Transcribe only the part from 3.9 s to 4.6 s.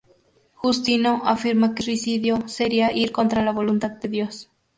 de Dios.